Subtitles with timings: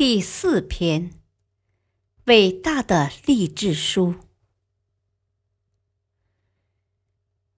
[0.00, 1.10] 第四篇，
[2.24, 4.14] 伟大的励志书。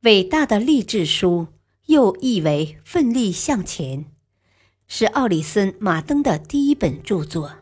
[0.01, 1.47] 伟大的励志书
[1.87, 4.01] 又译为《奋力向前》，
[4.89, 7.59] 是奥里森·马登的第一本著作。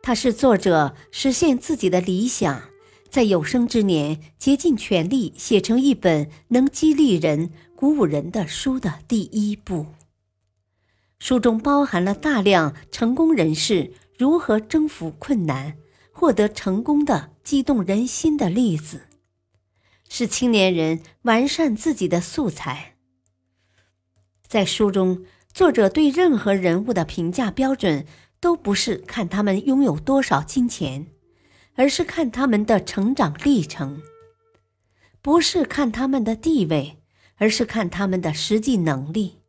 [0.00, 2.70] 它是作者实现自己的理想，
[3.08, 9.86] 在有生之年竭尽全力写成一本能激励人、鼓舞人的书的第一步。
[11.20, 15.76] 书中包含了大量成功人士如何征服困难、
[16.10, 19.02] 获得成功的激动人心的例子，
[20.08, 22.96] 是青年人完善自己的素材。
[24.48, 28.06] 在书中，作者对任何人物的评价标准
[28.40, 31.06] 都不是看他们拥有多少金钱，
[31.74, 34.00] 而是看他们的成长历程；
[35.20, 37.02] 不是看他们的地位，
[37.36, 39.39] 而是看他们的实际能力。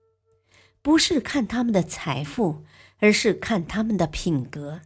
[0.82, 2.64] 不是看他们的财富，
[3.00, 4.82] 而是看他们的品格。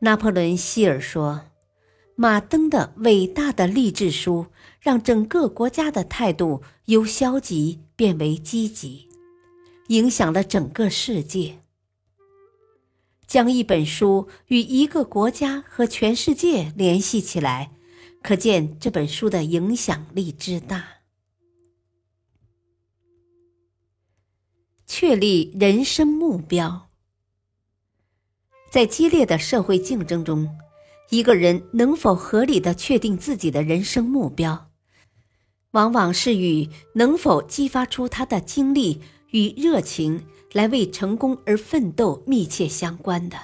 [0.00, 1.46] 拿破仑·希尔说
[2.16, 4.46] ：“马登的伟大的励志书，
[4.80, 9.08] 让整个国家的态度由消极变为积极，
[9.88, 11.58] 影响了整个世界。
[13.26, 17.70] 将一本书与一个国家和全世界联系起来，
[18.22, 20.97] 可见这本书的影响力之大。”
[25.00, 26.88] 确立人生目标，
[28.68, 30.48] 在激烈的社会竞争中，
[31.10, 34.72] 一个人能否合理的确定自己的人生目标，
[35.70, 39.00] 往往是与能否激发出他的精力
[39.30, 43.38] 与热情来为成功而奋斗密切相关的。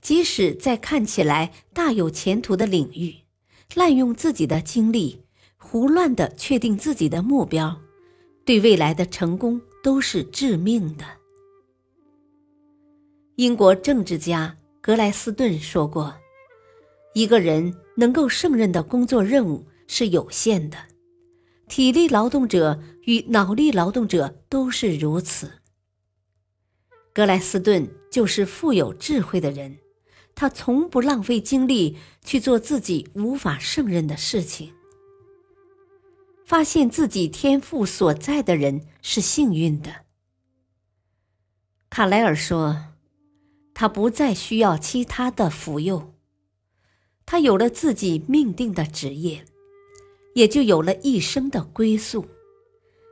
[0.00, 3.16] 即使在看起来大有前途的领域，
[3.74, 5.26] 滥用自己的精力，
[5.58, 7.82] 胡乱的确定自己的目标，
[8.46, 9.60] 对未来的成功。
[9.88, 11.04] 都是致命的。
[13.36, 16.14] 英国政治家格莱斯顿说过
[17.16, 20.76] ：“一个人能够胜任的工作任务是有限的，
[21.68, 25.50] 体力劳动者与脑力劳动者都是如此。”
[27.14, 29.78] 格莱斯顿就是富有智慧的人，
[30.34, 34.70] 他从不浪费精力去做自己无法胜任的事情。
[36.48, 40.06] 发现自己天赋所在的人是幸运的。
[41.90, 42.94] 卡莱尔说
[43.74, 46.14] ：“他不再需要其他的福佑，
[47.26, 49.44] 他有了自己命定的职业，
[50.34, 52.26] 也就有了一生的归宿。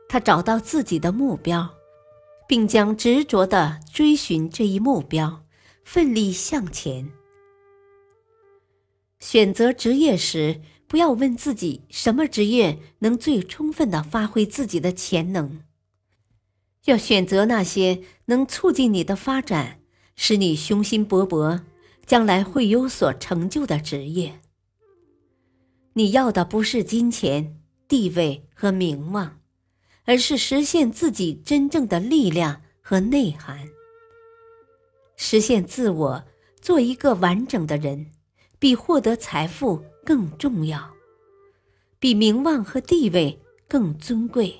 [0.08, 1.68] 他找到自己的目标，
[2.48, 5.44] 并将执着的追寻这一目标，
[5.84, 7.12] 奋力向前。
[9.20, 10.58] 选择职业时。”
[10.88, 15.62] 不要问自己什么职业能最充分的发挥自己的潜能，
[16.84, 19.80] 要选择那些能促进你的发展，
[20.14, 21.62] 使你雄心勃勃，
[22.06, 24.40] 将来会有所成就的职业。
[25.94, 27.58] 你要的不是金钱、
[27.88, 29.40] 地位和名望，
[30.04, 33.68] 而是实现自己真正的力量和内涵。
[35.16, 36.24] 实现自我，
[36.60, 38.12] 做一个完整的人，
[38.58, 39.82] 比获得财富。
[40.06, 40.94] 更重要，
[41.98, 44.54] 比名望和地位更尊贵，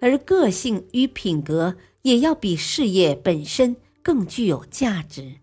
[0.00, 3.74] 而个性与品格也要比事业本身
[4.04, 5.40] 更具有价值。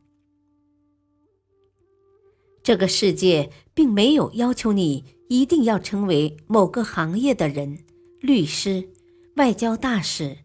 [2.64, 7.84] 这个世界并没有要求你一定要成为某个行业的人，
[8.22, 8.88] 律师、
[9.36, 10.38] 外交大使、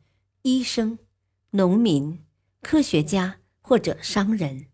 [0.42, 0.98] 医生、
[1.52, 2.18] 农民、
[2.60, 4.66] 科学家或者商人，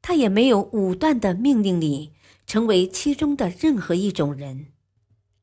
[0.00, 2.15] 他也没有武断的命令你。
[2.46, 4.66] 成为其中的任何一种人，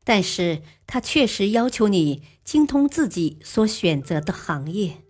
[0.04, 5.04] 但是他确实要求你精通自己所选择的行业。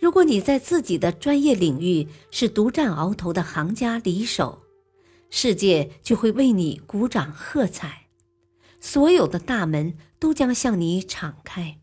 [0.00, 4.62] 如果你在自己的专业领域是独占鳌头的行家里手，
[5.30, 8.06] 世界就会为你鼓掌喝彩，
[8.80, 11.78] 所有的大门都将向你敞开。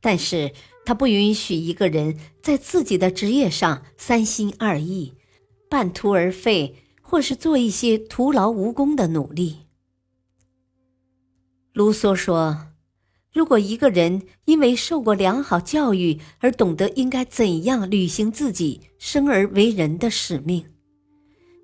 [0.00, 0.52] 但是
[0.84, 5.14] 他不允许一个人在自己的职业上三心二意，
[5.68, 6.76] 半途而废。
[7.10, 9.60] 或是做一些徒劳无功的努力。
[11.72, 12.66] 卢梭说
[13.32, 20.66] ：“如果一个人因为受过良好教育而懂得应该怎样履行自己生而为人的使命，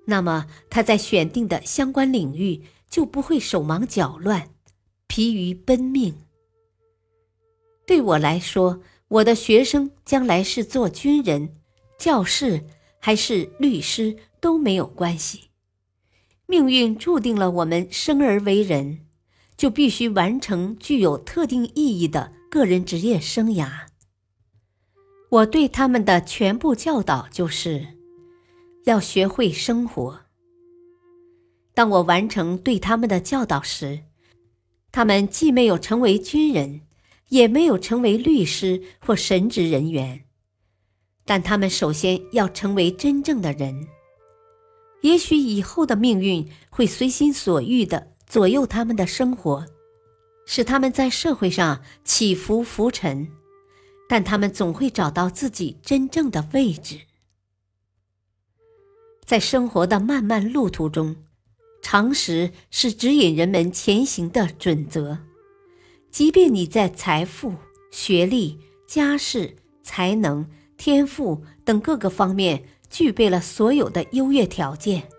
[0.07, 4.49] 那么他在选定的相关领域就不会手忙脚乱、
[5.05, 6.15] 疲于奔命。
[7.85, 11.55] 对我来说，我的学生将来是做军人、
[11.99, 12.65] 教士
[12.99, 14.15] 还是律师
[14.45, 15.45] 都没有关系。
[16.45, 19.01] 命运注定了我们生而为人。
[19.57, 23.69] 就必须完成具有特定意义的个人职业生涯。
[25.29, 27.87] 我对他们的全部教导就是，
[28.83, 30.19] 要学会生活。
[31.73, 34.03] 当我完成对他们的教导时，
[34.91, 36.81] 他们既没有成为军人，
[37.29, 40.25] 也没有成为律师或神职人员，
[41.23, 43.87] 但他们首先要成为真正的人。
[45.05, 48.07] 也许以后的命运会随心所欲的。
[48.27, 49.67] 左右他们的生活，
[50.47, 53.29] 使他们在社会上起伏浮沉，
[54.09, 57.01] 但他们总会找到自己真正的位置。
[59.23, 61.15] 在生活的漫漫路途中，
[61.83, 65.19] 常识是指引人们前行的准则。
[66.09, 67.53] 即便你在财富、
[67.91, 72.63] 学历、家世、才能、天赋等各个方面
[72.95, 75.09] 具备了所有的优越条件。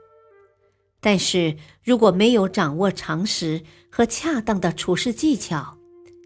[0.99, 5.77] 但是，如果没有掌握常识和恰当的处事技巧，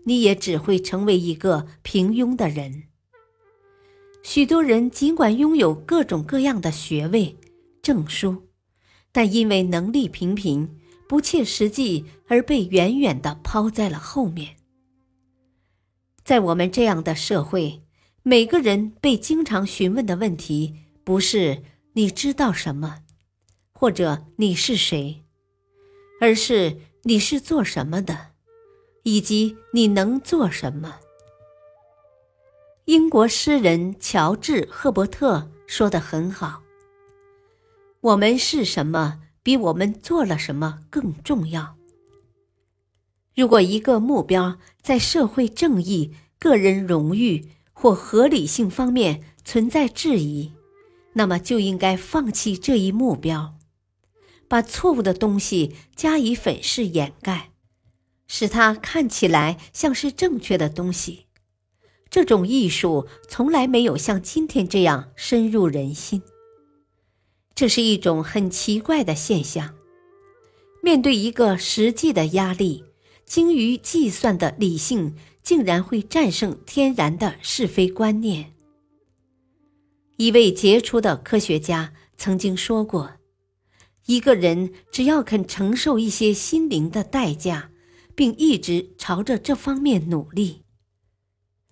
[0.04, 2.84] 你也只会成为一个平庸的人。
[4.22, 7.36] 许多人尽管拥有各种各样的学位、
[7.82, 8.44] 证书，
[9.10, 14.54] 但因为能力平平、不切实际而被远远地抛在了后面。
[16.22, 17.82] 在我们这样的社会，
[18.22, 20.76] 每个人被经常询问的问题
[21.10, 21.64] 不是
[21.94, 23.00] “你知道什么”。
[23.74, 25.24] 或者你是谁，
[26.20, 28.28] 而是你是做什么的，
[29.02, 31.00] 以及你能做什么。
[32.84, 36.62] 英国诗人乔治·赫伯特说的很好
[38.02, 41.74] ：“我们是什么，比我们做了什么更重要。”
[43.34, 50.52] 如果一个目标在社会正义、个人荣誉或合理性方面存在质疑，
[51.14, 53.56] 那么就应该放弃这一目标。
[54.48, 57.50] 把错误的东西加以粉饰掩盖，
[58.26, 61.26] 使它看起来像是正确的东西。
[62.10, 66.22] 这种艺术从来没有像今天这样深入人心。
[67.54, 69.76] 这是一种很奇怪的现象。
[70.82, 72.84] 面对一个实际的压力，
[73.24, 78.54] 精于计算的理性竟然会战胜天然的是非观念。
[80.20, 83.12] 一位杰出的科学家曾经说过。
[84.04, 87.70] 一个人只要肯承受一些心灵的代价，
[88.14, 90.64] 并一直朝着这方面努力，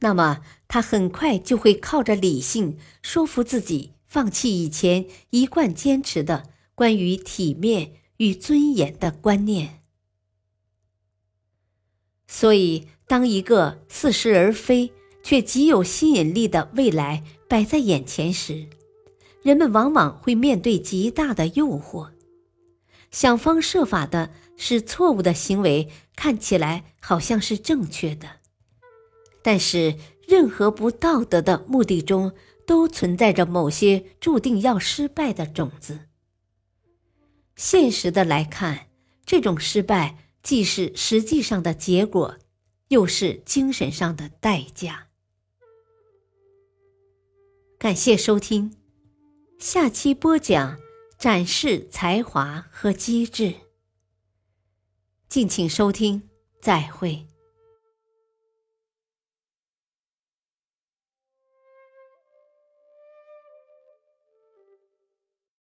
[0.00, 9.82] 那么他很快就会靠着理性说服自己放弃以前一贯坚持的关于体面与尊严的观念。
[12.26, 14.90] 所以，当一个似是而非
[15.22, 18.66] 却极有吸引力的未来摆在眼前时，
[19.42, 22.10] 人们往往会面对极大的诱惑。
[23.10, 28.28] 想方设法的使错误的行为看起来好像是正确的，
[29.42, 29.96] 但是
[30.26, 32.32] 任何不道德的目的中
[32.66, 36.00] 都存在着某些注定要失败的种子。
[37.56, 38.88] 现实的来看，
[39.24, 42.36] 这种失败既是实际上的结果，
[42.88, 45.07] 又是精神上的代价。
[47.78, 48.74] 感谢收听，
[49.60, 50.78] 下期播讲。
[51.16, 53.54] 展示才华和机智。
[55.28, 56.28] 敬请收听，
[56.60, 57.27] 再会。